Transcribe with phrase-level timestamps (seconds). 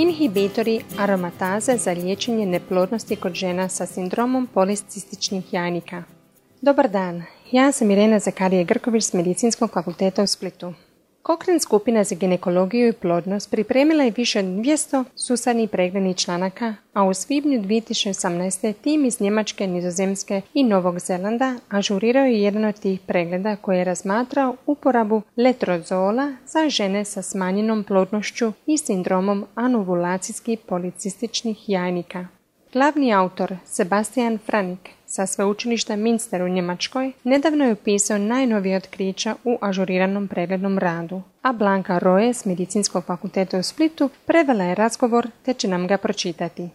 [0.00, 6.02] Inhibitori aromataze za liječenje neplodnosti kod žena sa sindromom policističnih jajnika.
[6.60, 7.22] Dobar dan,
[7.52, 10.72] ja sam Irena Zakarije Grković s Medicinskog fakulteta u Splitu.
[11.22, 17.04] Kokren skupina za ginekologiju i plodnost pripremila je više od 200 susadnih preglednih članaka, a
[17.04, 18.72] u svibnju 2018.
[18.72, 23.84] tim iz Njemačke, Nizozemske i Novog Zelanda ažurirao je jedan od tih pregleda koji je
[23.84, 32.26] razmatrao uporabu letrozola za žene sa smanjenom plodnošću i sindromom anovulacijskih policističnih jajnika.
[32.72, 39.58] Glavni autor Sebastian Franik sa sveučilišta Minster u Njemačkoj nedavno je upisao najnovije otkrića u
[39.60, 45.54] ažuriranom preglednom radu, a Blanka Roje s Medicinskog fakulteta u Splitu prevela je razgovor te
[45.54, 46.68] će nam ga pročitati.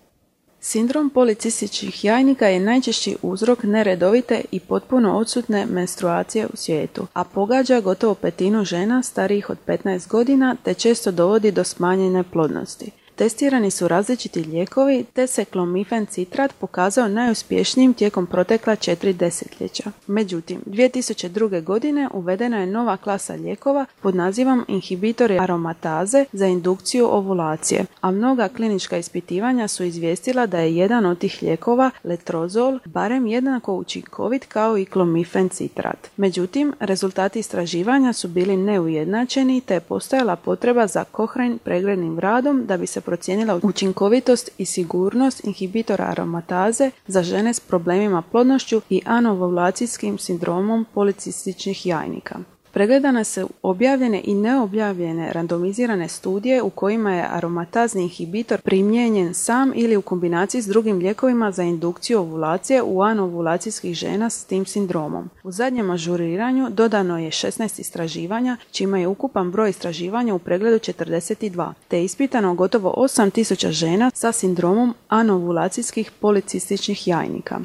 [0.59, 7.81] Sindrom policističkih jajnika je najčešći uzrok neredovite i potpuno odsutne menstruacije u svijetu, a pogađa
[7.81, 12.91] gotovo petinu žena starijih od 15 godina te često dovodi do smanjene plodnosti.
[13.15, 19.91] Testirani su različiti lijekovi, te se klomifen citrat pokazao najuspješnijim tijekom protekla četiri desetljeća.
[20.07, 21.63] Međutim, 2002.
[21.63, 28.47] godine uvedena je nova klasa lijekova pod nazivom inhibitori aromataze za indukciju ovulacije, a mnoga
[28.47, 34.77] klinička ispitivanja su izvijestila da je jedan od tih lijekova, letrozol, barem jednako učinkovit kao
[34.77, 36.07] i klomifen citrat.
[36.17, 42.77] Međutim, rezultati istraživanja su bili neujednačeni te je postojala potreba za kohrein preglednim radom da
[42.77, 50.17] bi se procijenila učinkovitost i sigurnost inhibitora aromataze za žene s problemima plodnošću i anovulacijskim
[50.17, 52.39] sindromom policističnih jajnika.
[52.75, 59.97] Pregledane su objavljene i neobjavljene randomizirane studije u kojima je aromatazni inhibitor primijenjen sam ili
[59.97, 65.29] u kombinaciji s drugim lijekovima za indukciju ovulacije u anovulacijskih žena s tim sindromom.
[65.43, 71.73] U zadnjem ažuriranju dodano je 16 istraživanja, čima je ukupan broj istraživanja u pregledu 42,
[71.87, 77.59] te je ispitano gotovo 8000 žena sa sindromom anovulacijskih policističnih jajnika.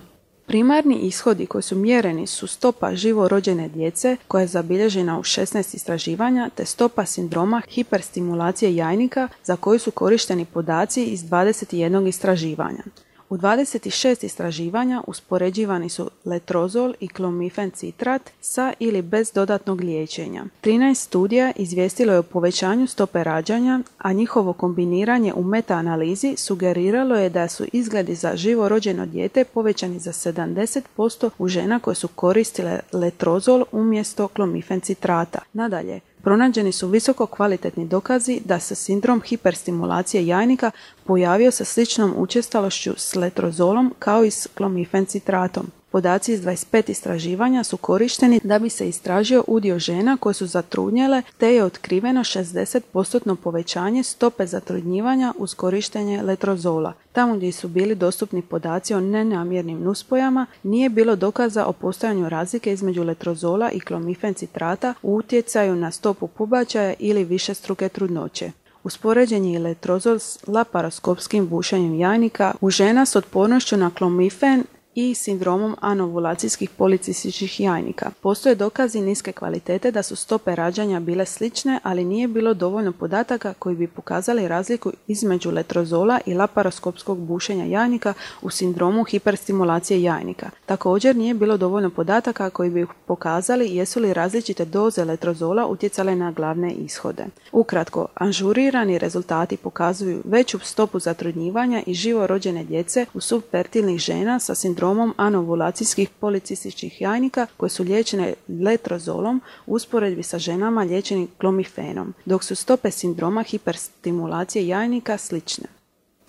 [0.50, 5.74] Primarni ishodi koji su mjereni su stopa živo rođene djece koja je zabilježena u 16
[5.74, 12.82] istraživanja te stopa sindroma hiperstimulacije jajnika za koju su korišteni podaci iz 21 istraživanja.
[13.30, 20.44] U 26 istraživanja uspoređivani su letrozol i klomifen citrat sa ili bez dodatnog liječenja.
[20.62, 27.30] 13 studija izvijestilo je o povećanju stope rađanja, a njihovo kombiniranje u metaanalizi sugeriralo je
[27.30, 32.80] da su izgledi za živo rođeno dijete povećani za 70% u žena koje su koristile
[32.92, 35.38] letrozol umjesto klomifen citrata.
[35.52, 40.70] Nadalje, Pronađeni su visoko kvalitetni dokazi da se sindrom hiperstimulacije jajnika
[41.04, 45.70] pojavio sa sličnom učestalošću s letrozolom kao i s klomifencitratom.
[45.90, 51.22] Podaci iz 25 istraživanja su korišteni da bi se istražio udio žena koje su zatrudnjele
[51.38, 56.92] te je otkriveno 60% povećanje stope zatrudnjivanja uz korištenje letrozola.
[57.12, 62.72] Tamo gdje su bili dostupni podaci o nenamjernim nuspojama nije bilo dokaza o postojanju razlike
[62.72, 68.52] između letrozola i klomifen citrata u utjecaju na stopu pubačaja ili više struke trudnoće.
[68.84, 74.64] Uspoređen je letrozol s laparoskopskim bušenjem jajnika u žena s otpornošću na klomifen
[75.00, 78.10] i sindromom anovulacijskih policističkih jajnika.
[78.20, 83.54] Postoje dokazi niske kvalitete da su stope rađanja bile slične, ali nije bilo dovoljno podataka
[83.58, 90.50] koji bi pokazali razliku između letrozola i laparoskopskog bušenja jajnika u sindromu hiperstimulacije jajnika.
[90.66, 96.32] Također nije bilo dovoljno podataka koji bi pokazali jesu li različite doze letrozola utjecale na
[96.32, 97.26] glavne ishode.
[97.52, 104.54] Ukratko, anžurirani rezultati pokazuju veću stopu zatrudnjivanja i živo rođene djece u subfertilnih žena sa
[104.54, 112.14] sindromom sindromom anovulacijskih policističnih jajnika koje su liječene letrozolom u usporedbi sa ženama liječenim klomifenom,
[112.24, 115.66] dok su stope sindroma hiperstimulacije jajnika slične.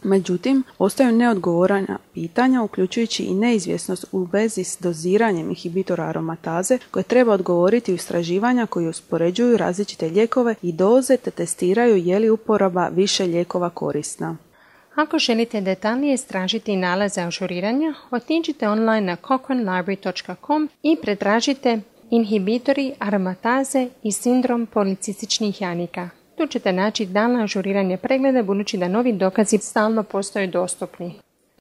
[0.04, 7.34] Međutim, ostaju neodgovorana pitanja, uključujući i neizvjesnost u vezi s doziranjem inhibitora aromataze, koje treba
[7.34, 13.26] odgovoriti u istraživanja koji uspoređuju različite lijekove i doze te testiraju je li uporaba više
[13.26, 14.38] lijekova korisna.
[14.96, 21.80] Ako želite detaljnije istražiti nalaze ažuriranja, otiđite online na cochranelibrary.com i pretražite
[22.10, 26.10] inhibitori aromataze i sindrom policističnih janika.
[26.38, 31.31] Tu ćete naći dalno ažuriranje pregleda budući da novi dokazi stalno postoje dostupni.